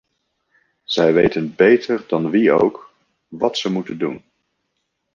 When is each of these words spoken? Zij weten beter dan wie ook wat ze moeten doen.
Zij 0.83 1.13
weten 1.13 1.55
beter 1.55 2.03
dan 2.07 2.29
wie 2.29 2.51
ook 2.51 2.91
wat 3.27 3.57
ze 3.57 3.71
moeten 3.71 3.97
doen. 3.97 4.23